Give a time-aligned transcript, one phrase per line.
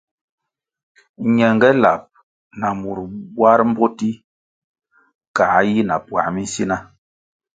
[1.35, 2.01] Ñenge lab
[2.59, 2.97] na mur
[3.33, 4.09] bwar mboti
[5.35, 6.77] kā yi na puā minsina.